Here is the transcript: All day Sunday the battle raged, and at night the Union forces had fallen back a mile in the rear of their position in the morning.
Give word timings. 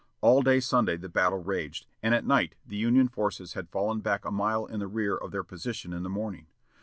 All 0.19 0.41
day 0.41 0.59
Sunday 0.59 0.97
the 0.97 1.09
battle 1.09 1.37
raged, 1.43 1.85
and 2.01 2.15
at 2.15 2.25
night 2.25 2.55
the 2.65 2.75
Union 2.75 3.07
forces 3.07 3.53
had 3.53 3.69
fallen 3.69 3.99
back 3.99 4.25
a 4.25 4.31
mile 4.31 4.65
in 4.65 4.79
the 4.79 4.87
rear 4.87 5.15
of 5.15 5.29
their 5.29 5.43
position 5.43 5.93
in 5.93 6.01
the 6.01 6.09
morning. 6.09 6.47